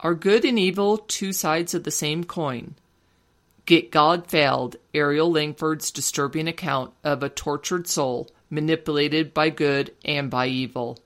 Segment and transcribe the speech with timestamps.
[0.00, 2.76] Are good and evil two sides of the same coin?
[3.66, 10.30] Get God Failed, Ariel Langford's disturbing account of a tortured soul manipulated by good and
[10.30, 11.00] by evil.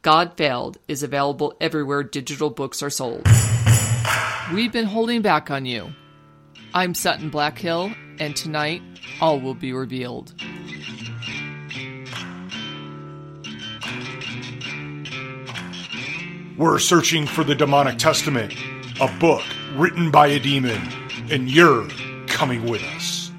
[0.00, 3.26] God Failed is available everywhere digital books are sold.
[4.54, 5.92] We've been holding back on you.
[6.72, 8.80] I'm Sutton Blackhill, and tonight
[9.20, 10.32] all will be revealed.
[16.62, 18.54] We're searching for the Demonic Testament,
[19.00, 19.42] a book
[19.74, 20.80] written by a demon,
[21.28, 21.88] and you're
[22.28, 23.32] coming with us.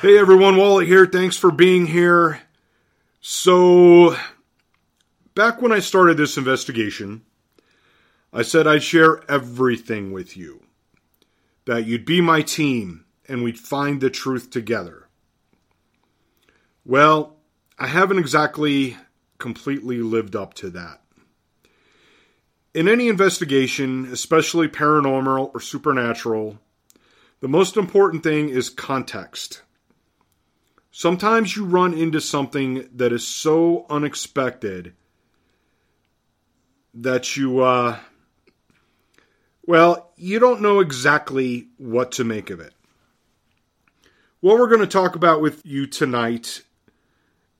[0.00, 1.06] Hey everyone, Wally here.
[1.06, 2.42] Thanks for being here.
[3.20, 4.16] So,
[5.36, 7.22] back when I started this investigation,
[8.32, 10.64] I said I'd share everything with you.
[11.66, 15.06] That you'd be my team and we'd find the truth together.
[16.84, 17.36] Well,
[17.78, 18.96] I haven't exactly
[19.38, 21.00] completely lived up to that.
[22.74, 26.58] In any investigation, especially paranormal or supernatural,
[27.40, 29.62] the most important thing is context.
[30.90, 34.94] Sometimes you run into something that is so unexpected
[36.94, 37.98] that you, uh,
[39.66, 42.74] well, you don't know exactly what to make of it.
[44.40, 46.62] What we're going to talk about with you tonight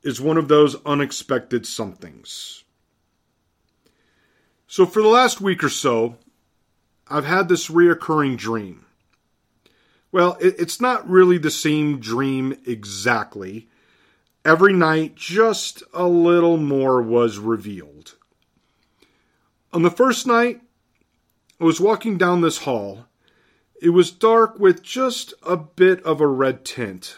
[0.03, 2.65] is one of those unexpected somethings.
[4.67, 6.17] So, for the last week or so,
[7.09, 8.87] I've had this reoccurring dream.
[10.11, 13.69] Well, it's not really the same dream exactly.
[14.45, 18.15] Every night, just a little more was revealed.
[19.73, 20.61] On the first night,
[21.61, 23.07] I was walking down this hall.
[23.81, 27.17] It was dark with just a bit of a red tint.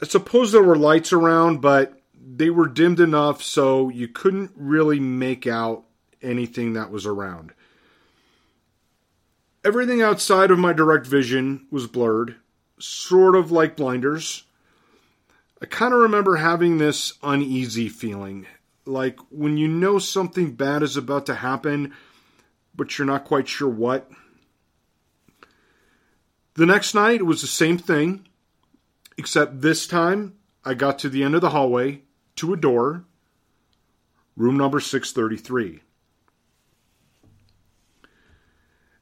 [0.00, 5.00] I suppose there were lights around, but they were dimmed enough so you couldn't really
[5.00, 5.84] make out
[6.20, 7.52] anything that was around.
[9.64, 12.36] Everything outside of my direct vision was blurred,
[12.78, 14.44] sort of like blinders.
[15.62, 18.46] I kind of remember having this uneasy feeling,
[18.84, 21.94] like when you know something bad is about to happen,
[22.74, 24.10] but you're not quite sure what.
[26.54, 28.26] The next night, it was the same thing.
[29.18, 30.34] Except this time,
[30.64, 32.02] I got to the end of the hallway
[32.36, 33.04] to a door,
[34.36, 35.80] room number 633.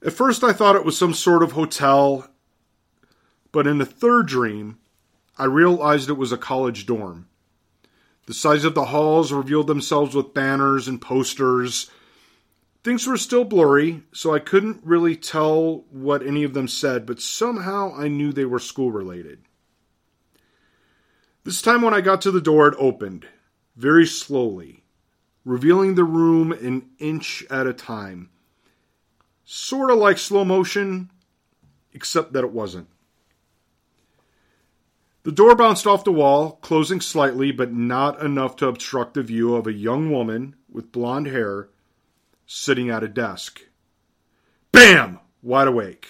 [0.04, 2.28] At first, I thought it was some sort of hotel,
[3.50, 4.78] but in the third dream,
[5.38, 7.28] I realized it was a college dorm.
[8.26, 11.90] The size of the halls revealed themselves with banners and posters.
[12.82, 17.20] Things were still blurry, so I couldn't really tell what any of them said, but
[17.20, 19.40] somehow I knew they were school related.
[21.44, 23.26] This time, when I got to the door, it opened
[23.76, 24.82] very slowly,
[25.44, 28.30] revealing the room an inch at a time.
[29.44, 31.10] Sort of like slow motion,
[31.92, 32.88] except that it wasn't.
[35.24, 39.54] The door bounced off the wall, closing slightly, but not enough to obstruct the view
[39.54, 41.68] of a young woman with blonde hair
[42.46, 43.62] sitting at a desk.
[44.72, 45.20] Bam!
[45.42, 46.08] Wide awake.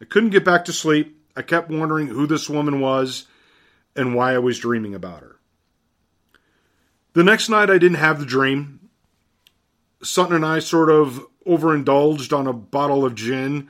[0.00, 1.20] I couldn't get back to sleep.
[1.36, 3.26] I kept wondering who this woman was
[3.96, 5.36] and why I was dreaming about her.
[7.12, 8.88] The next night, I didn't have the dream.
[10.02, 13.68] Sutton and I sort of overindulged on a bottle of gin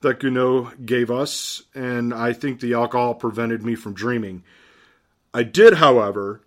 [0.00, 4.44] that Gounod gave us, and I think the alcohol prevented me from dreaming.
[5.32, 6.42] I did, however,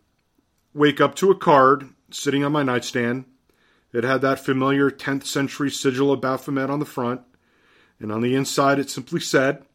[0.73, 3.25] wake up to a card sitting on my nightstand.
[3.91, 7.22] It had that familiar 10th century sigil of Baphomet on the front,
[7.99, 9.66] and on the inside it simply said,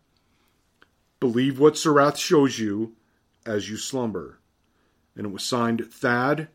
[1.18, 2.94] Believe what Surath shows you,
[3.46, 4.38] as you slumber.
[5.16, 6.48] And it was signed Thad,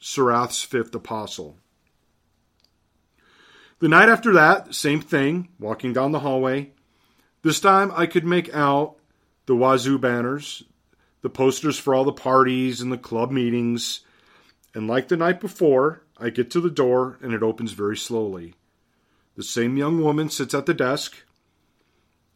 [0.00, 1.58] Surath's fifth apostle.
[3.80, 6.72] The night after that, same thing, walking down the hallway.
[7.42, 8.96] This time I could make out
[9.46, 10.64] the wazoo banners,
[11.22, 14.00] the posters for all the parties and the club meetings.
[14.74, 18.54] And like the night before, I get to the door and it opens very slowly.
[19.36, 21.16] The same young woman sits at the desk.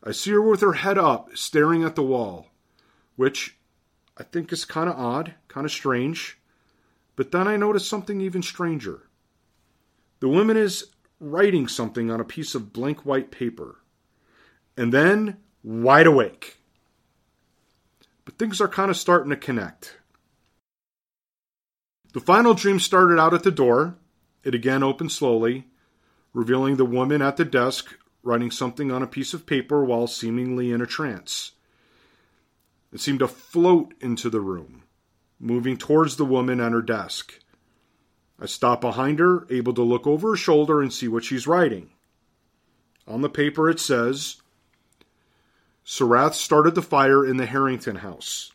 [0.04, 2.46] I see her with her head up, staring at the wall,
[3.16, 3.56] which
[4.16, 6.38] I think is kind of odd, kind of strange.
[7.16, 9.08] But then I notice something even stranger.
[10.20, 10.86] The woman is
[11.20, 13.80] writing something on a piece of blank white paper.
[14.76, 16.58] And then, wide awake.
[18.24, 19.98] But things are kind of starting to connect.
[22.12, 23.96] The final dream started out at the door.
[24.44, 25.66] It again opened slowly,
[26.34, 30.70] revealing the woman at the desk writing something on a piece of paper while seemingly
[30.70, 31.52] in a trance.
[32.92, 34.82] It seemed to float into the room,
[35.40, 37.38] moving towards the woman at her desk.
[38.38, 41.90] I stop behind her, able to look over her shoulder and see what she's writing.
[43.06, 44.36] On the paper it says
[45.84, 48.52] Surath started the fire in the Harrington house.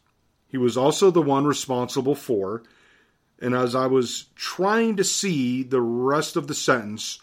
[0.48, 2.64] He was also the one responsible for,
[3.40, 7.20] and as I was trying to see the rest of the sentence,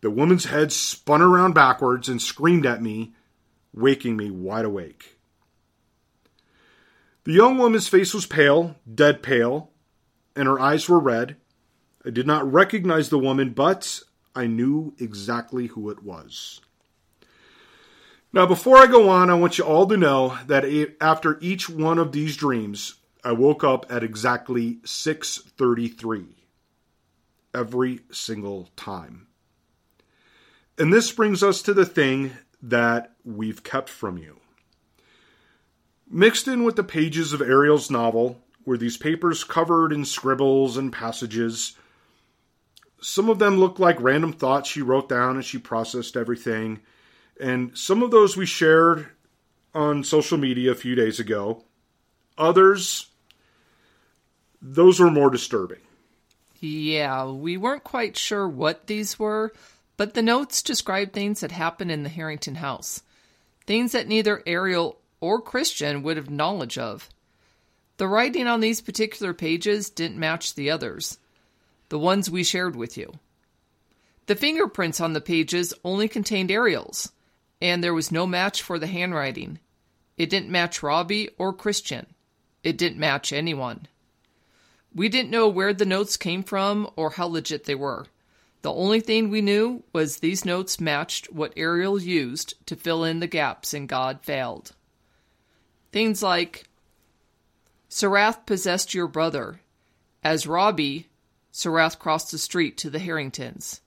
[0.00, 3.14] the woman's head spun around backwards and screamed at me,
[3.72, 5.19] waking me wide awake.
[7.30, 9.70] The young woman's face was pale, dead pale,
[10.34, 11.36] and her eyes were red.
[12.04, 14.00] I did not recognize the woman, but
[14.34, 16.60] I knew exactly who it was.
[18.32, 20.64] Now, before I go on, I want you all to know that
[21.00, 26.48] after each one of these dreams, I woke up at exactly 6:33
[27.54, 29.28] every single time.
[30.76, 34.39] And this brings us to the thing that we've kept from you.
[36.10, 40.92] Mixed in with the pages of Ariel's novel were these papers covered in scribbles and
[40.92, 41.76] passages.
[43.00, 46.80] Some of them looked like random thoughts she wrote down as she processed everything
[47.40, 49.08] and some of those we shared
[49.74, 51.64] on social media a few days ago.
[52.36, 53.06] Others,
[54.60, 55.80] those were more disturbing.
[56.60, 59.52] Yeah, we weren't quite sure what these were,
[59.96, 63.02] but the notes described things that happened in the Harrington house.
[63.66, 67.08] Things that neither Ariel or Christian would have knowledge of.
[67.98, 71.18] The writing on these particular pages didn't match the others,
[71.90, 73.12] the ones we shared with you.
[74.26, 77.12] The fingerprints on the pages only contained Ariel's
[77.60, 79.58] and there was no match for the handwriting.
[80.16, 82.06] It didn't match Robbie or Christian.
[82.62, 83.86] It didn't match anyone.
[84.94, 88.06] We didn't know where the notes came from or how legit they were.
[88.62, 93.20] The only thing we knew was these notes matched what Ariel used to fill in
[93.20, 94.72] the gaps in God Failed.
[95.92, 96.64] Things like
[97.88, 99.60] Surath possessed your brother.
[100.22, 101.08] As Robbie,
[101.52, 103.80] Surath crossed the street to the Harringtons.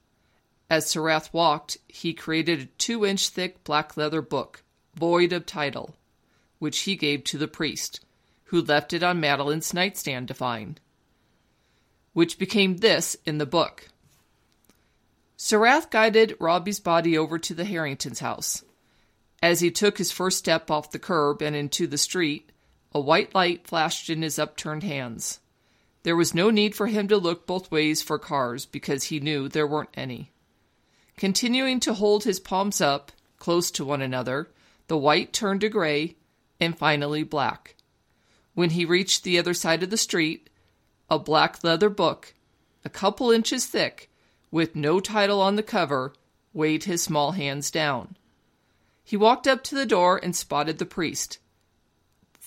[0.69, 4.63] As Surath walked, he created a two inch thick black leather book,
[4.95, 5.95] void of title,
[6.59, 8.01] which he gave to the priest,
[8.45, 10.79] who left it on Madeline's nightstand to find,
[12.13, 13.89] which became this in the book.
[15.37, 18.63] Surath guided Robbie's body over to the Harrington's house.
[19.43, 22.49] As he took his first step off the curb and into the street,
[22.93, 25.41] a white light flashed in his upturned hands.
[26.03, 29.49] There was no need for him to look both ways for cars because he knew
[29.49, 30.31] there weren't any.
[31.17, 34.49] Continuing to hold his palms up, close to one another,
[34.87, 36.15] the white turned to gray
[36.57, 37.75] and finally black.
[38.53, 40.49] When he reached the other side of the street,
[41.09, 42.33] a black leather book,
[42.85, 44.09] a couple inches thick,
[44.51, 46.13] with no title on the cover,
[46.53, 48.15] weighed his small hands down.
[49.03, 51.39] He walked up to the door and spotted the priest.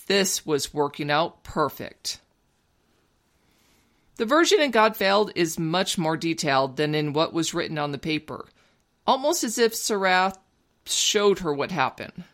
[0.06, 2.20] This was working out perfect.
[4.16, 7.92] The version in God Failed is much more detailed than in what was written on
[7.92, 8.46] the paper
[9.06, 10.36] almost as if Surath
[10.84, 12.24] showed her what happened.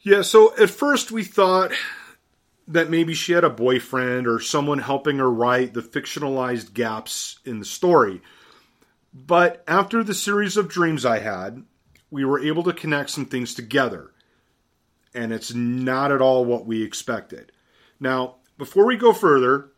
[0.00, 1.72] Yeah, so at first we thought
[2.68, 7.58] that maybe she had a boyfriend or someone helping her write the fictionalized gaps in
[7.58, 8.22] the story.
[9.12, 11.64] But after the series of dreams I had,
[12.10, 14.10] we were able to connect some things together.
[15.14, 17.52] And it's not at all what we expected.
[17.98, 19.70] Now, before we go further,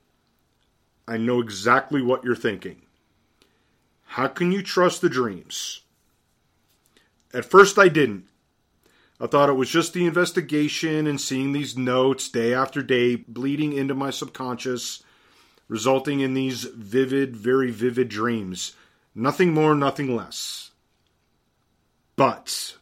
[1.07, 2.83] I know exactly what you're thinking.
[4.05, 5.81] How can you trust the dreams?
[7.33, 8.27] At first, I didn't.
[9.19, 13.73] I thought it was just the investigation and seeing these notes day after day bleeding
[13.73, 15.03] into my subconscious,
[15.69, 18.75] resulting in these vivid, very vivid dreams.
[19.15, 20.72] Nothing more, nothing less.
[22.23, 22.77] But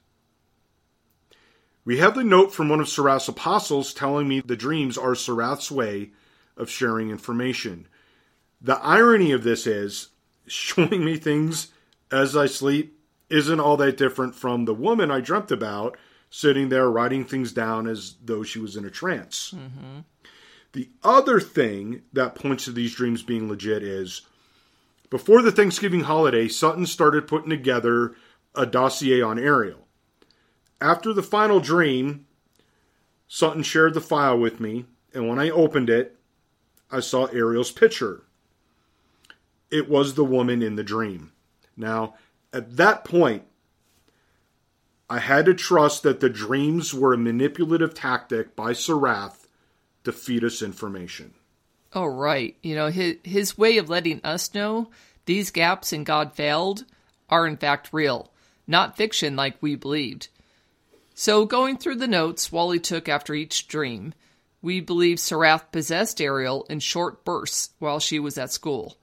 [1.86, 5.70] we have the note from one of Surath's apostles telling me the dreams are Surath's
[5.70, 6.10] way
[6.58, 7.88] of sharing information.
[8.60, 10.08] The irony of this is
[10.46, 11.68] showing me things
[12.12, 12.98] as I sleep
[13.30, 15.96] isn't all that different from the woman I dreamt about
[16.28, 19.54] sitting there writing things down as though she was in a trance.
[19.56, 20.00] Mm-hmm.
[20.72, 24.20] The other thing that points to these dreams being legit is
[25.08, 28.14] before the Thanksgiving holiday, Sutton started putting together
[28.54, 29.86] a dossier on Ariel.
[30.80, 32.26] After the final dream,
[33.28, 36.16] Sutton shared the file with me, and when I opened it,
[36.90, 38.24] I saw Ariel's picture
[39.70, 41.32] it was the woman in the dream.
[41.76, 42.14] Now,
[42.52, 43.44] at that point,
[45.08, 49.46] I had to trust that the dreams were a manipulative tactic by Surath
[50.04, 51.34] to feed us information.
[51.92, 52.56] Oh, right.
[52.62, 54.90] You know, his, his way of letting us know
[55.26, 56.84] these gaps in God failed
[57.28, 58.30] are in fact real,
[58.70, 60.28] not fiction like we believed.
[61.14, 64.14] So, going through the notes Wally took after each dream,
[64.62, 68.96] we believe Surath possessed Ariel in short bursts while she was at school.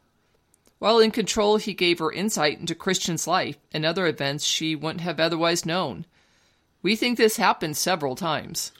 [0.80, 5.02] While in control, he gave her insight into Christian's life and other events she wouldn't
[5.02, 6.06] have otherwise known.
[6.84, 8.72] We think this happened several times.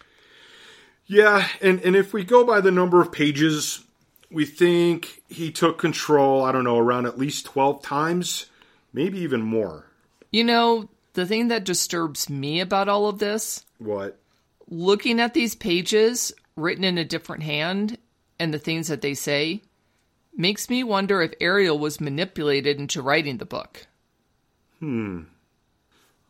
[1.08, 3.84] Yeah, and, and if we go by the number of pages,
[4.30, 8.46] we think he took control, I don't know, around at least 12 times,
[8.94, 9.87] maybe even more.
[10.32, 14.20] You know, the thing that disturbs me about all of this, What?
[14.70, 17.98] looking at these pages written in a different hand
[18.40, 19.62] and the things that they say,
[20.36, 23.88] makes me wonder if Ariel was manipulated into writing the book.
[24.80, 25.24] Hmm.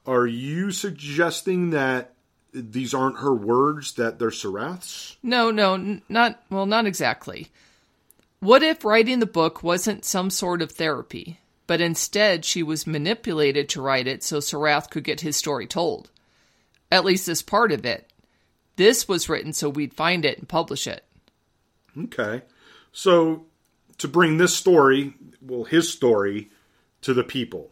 [0.05, 2.13] Are you suggesting that
[2.53, 5.17] these aren't her words, that they're Surath's?
[5.21, 7.49] No, no, n- not, well, not exactly.
[8.39, 13.69] What if writing the book wasn't some sort of therapy, but instead she was manipulated
[13.69, 16.09] to write it so Surath could get his story told?
[16.91, 18.09] At least this part of it.
[18.77, 21.03] This was written so we'd find it and publish it.
[21.97, 22.43] Okay.
[22.91, 23.45] So,
[23.97, 26.49] to bring this story, well, his story,
[27.01, 27.71] to the people.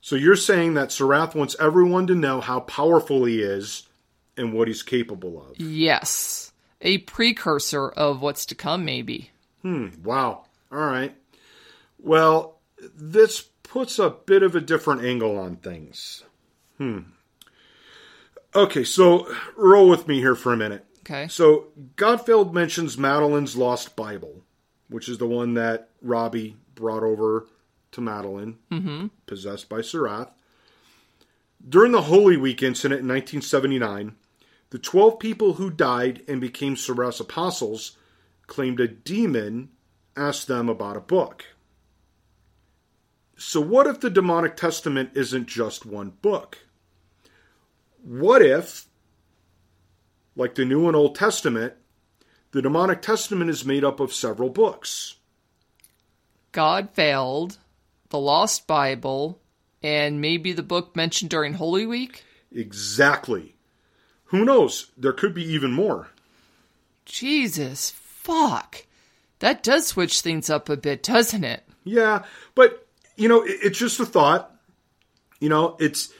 [0.00, 3.86] So, you're saying that Surath wants everyone to know how powerful he is
[4.36, 5.58] and what he's capable of.
[5.58, 6.52] Yes.
[6.80, 9.30] A precursor of what's to come, maybe.
[9.62, 9.88] Hmm.
[10.04, 10.44] Wow.
[10.70, 11.14] All right.
[11.98, 12.57] Well,
[12.94, 16.24] this puts a bit of a different angle on things.
[16.78, 17.00] Hmm.
[18.54, 20.84] Okay, so roll with me here for a minute.
[21.00, 21.28] Okay.
[21.28, 24.42] So, God Failed mentions Madeline's lost Bible,
[24.88, 27.46] which is the one that Robbie brought over
[27.92, 28.58] to Madeline,
[29.26, 30.30] possessed by Surath.
[31.66, 34.14] During the Holy Week incident in 1979,
[34.70, 37.96] the 12 people who died and became Surath's apostles
[38.46, 39.70] claimed a demon
[40.16, 41.46] asked them about a book.
[43.40, 46.58] So, what if the demonic testament isn't just one book?
[48.02, 48.86] What if,
[50.34, 51.74] like the New and Old Testament,
[52.50, 55.14] the demonic testament is made up of several books?
[56.50, 57.58] God failed,
[58.08, 59.38] the Lost Bible,
[59.84, 62.24] and maybe the book mentioned during Holy Week?
[62.50, 63.54] Exactly.
[64.24, 64.90] Who knows?
[64.96, 66.08] There could be even more.
[67.04, 68.84] Jesus, fuck.
[69.38, 71.62] That does switch things up a bit, doesn't it?
[71.84, 72.24] Yeah,
[72.56, 72.87] but
[73.18, 74.54] you know, it, it's just a thought.
[75.40, 76.12] You know, it's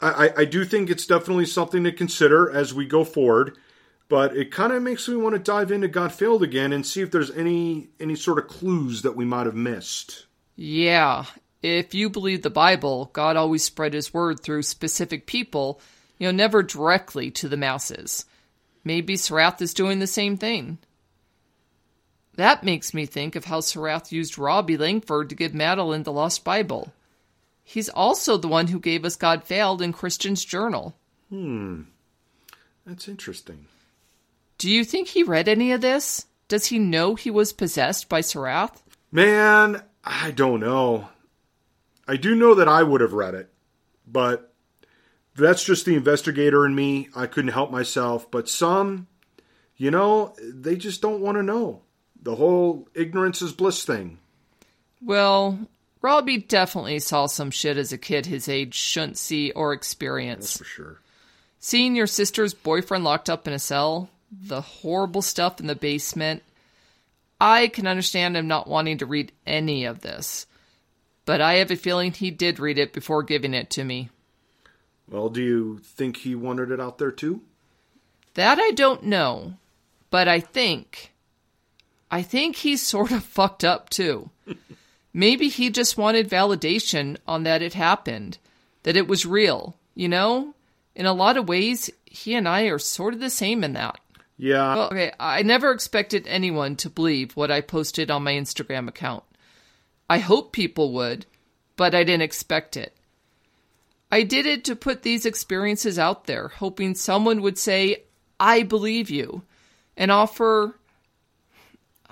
[0.00, 3.56] I, I- do think it's definitely something to consider as we go forward.
[4.08, 7.00] But it kind of makes me want to dive into God Failed again and see
[7.02, 10.26] if there's any any sort of clues that we might have missed.
[10.54, 11.24] Yeah.
[11.62, 15.80] If you believe the Bible, God always spread his word through specific people,
[16.18, 18.24] you know, never directly to the masses.
[18.84, 20.78] Maybe Surath is doing the same thing.
[22.36, 26.44] That makes me think of how Surath used Robbie Langford to give Madeline the Lost
[26.44, 26.92] Bible.
[27.64, 30.94] He's also the one who gave us God Failed in Christian's Journal.
[31.30, 31.82] Hmm.
[32.86, 33.66] That's interesting.
[34.58, 36.26] Do you think he read any of this?
[36.48, 38.82] Does he know he was possessed by Surath?
[39.10, 41.08] Man, I don't know.
[42.06, 43.50] I do know that I would have read it,
[44.06, 44.52] but
[45.34, 47.08] that's just the investigator in me.
[47.16, 48.30] I couldn't help myself.
[48.30, 49.08] But some,
[49.76, 51.82] you know, they just don't want to know.
[52.26, 54.18] The whole ignorance is bliss thing.
[55.00, 55.60] Well,
[56.02, 60.46] Robbie definitely saw some shit as a kid his age shouldn't see or experience.
[60.46, 61.00] That's for sure.
[61.60, 66.42] Seeing your sister's boyfriend locked up in a cell, the horrible stuff in the basement.
[67.40, 70.48] I can understand him not wanting to read any of this,
[71.26, 74.10] but I have a feeling he did read it before giving it to me.
[75.08, 77.42] Well, do you think he wanted it out there too?
[78.34, 79.58] That I don't know,
[80.10, 81.12] but I think.
[82.10, 84.30] I think he's sort of fucked up too.
[85.12, 88.38] Maybe he just wanted validation on that it happened,
[88.82, 90.54] that it was real, you know?
[90.94, 93.98] In a lot of ways, he and I are sort of the same in that.
[94.38, 94.74] Yeah.
[94.74, 99.24] Well, okay, I never expected anyone to believe what I posted on my Instagram account.
[100.08, 101.26] I hope people would,
[101.76, 102.94] but I didn't expect it.
[104.10, 108.04] I did it to put these experiences out there, hoping someone would say,
[108.38, 109.42] I believe you,
[109.96, 110.78] and offer,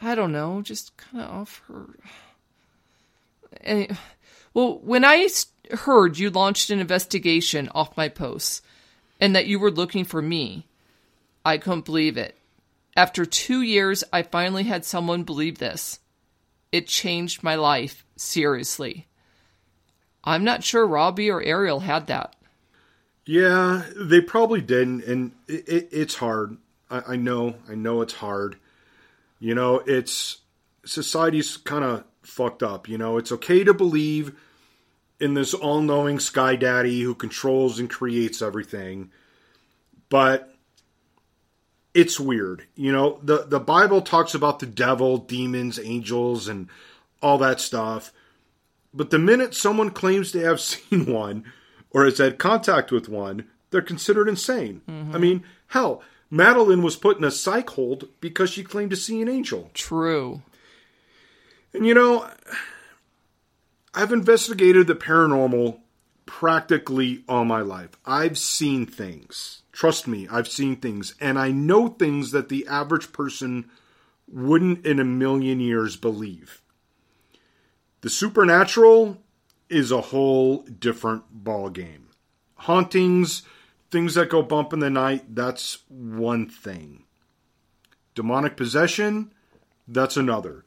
[0.05, 1.99] I don't know, just kind of offer.
[3.61, 3.95] Any- eh,
[4.53, 5.29] well, when I
[5.73, 8.63] heard you launched an investigation off my posts
[9.21, 10.67] and that you were looking for me,
[11.45, 12.37] I couldn't believe it.
[12.97, 15.99] After two years, I finally had someone believe this.
[16.71, 19.07] It changed my life, seriously.
[20.23, 22.37] I'm not sure Robbie or Ariel had that.
[23.27, 26.59] Yeah, they probably didn't, and it, it, it's hard.
[26.91, 28.57] I, I know, I know it's hard.
[29.39, 30.39] You know, it's
[30.85, 32.89] society's kind of fucked up.
[32.89, 34.35] You know, it's okay to believe
[35.21, 39.11] in this all-knowing sky daddy who controls and creates everything,
[40.09, 40.55] but
[41.95, 42.67] it's weird.
[42.75, 46.69] You know, the, the Bible talks about the devil, demons, angels, and
[47.23, 48.13] all that stuff.
[48.93, 51.45] But the minute someone claims to have seen one
[51.91, 54.83] or has had contact with one, they're considered insane.
[54.89, 55.15] Mm-hmm.
[55.15, 56.03] I mean, hell,
[56.35, 59.71] Madeline was put in a psych hold because she claimed to see an angel.
[59.73, 60.43] True.
[61.73, 62.29] And you know,
[63.95, 65.79] I've investigated the paranormal
[66.27, 67.91] practically all my life.
[68.05, 69.63] I've seen things.
[69.71, 71.15] Trust me, I've seen things.
[71.21, 73.71] And I know things that the average person
[74.27, 76.63] wouldn't in a million years believe.
[78.01, 79.19] The supernatural
[79.69, 82.09] is a whole different ball game.
[82.57, 83.43] Hauntings,
[83.95, 87.05] things that go bump in the night, that's one thing.
[88.17, 89.31] Demonic possession,
[89.87, 90.65] that's another.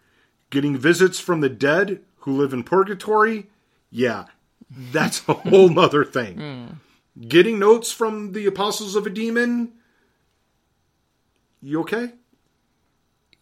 [0.49, 3.47] Getting visits from the dead who live in purgatory,
[3.91, 4.27] yeah,
[4.71, 6.37] that's a whole nother thing.
[6.37, 7.27] Mm.
[7.27, 9.73] Getting notes from the apostles of a demon,
[11.61, 12.13] you okay?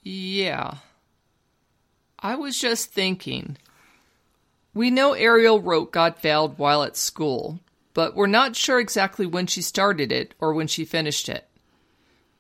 [0.02, 0.78] Yeah.
[2.18, 3.58] I was just thinking.
[4.74, 7.60] We know Ariel wrote God Failed while at school,
[7.96, 11.48] but we're not sure exactly when she started it or when she finished it.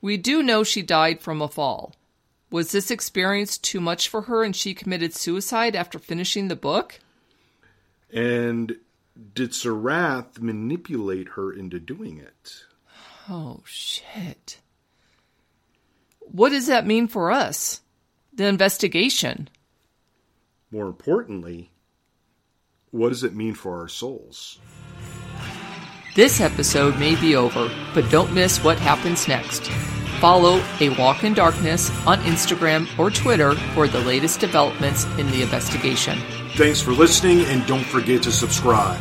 [0.02, 1.96] We do know she died from a fall.
[2.52, 7.00] Was this experience too much for her and she committed suicide after finishing the book?
[8.14, 8.76] And
[9.34, 12.66] did Surath manipulate her into doing it?
[13.30, 14.60] Oh, shit.
[16.20, 17.80] What does that mean for us?
[18.34, 19.48] The investigation.
[20.70, 21.72] More importantly,
[22.92, 24.60] what does it mean for our souls?
[26.16, 29.68] This episode may be over, but don't miss what happens next.
[30.22, 35.42] Follow A Walk in Darkness on Instagram or Twitter for the latest developments in the
[35.42, 36.18] investigation.
[36.56, 38.98] Thanks for listening, and don't forget to subscribe.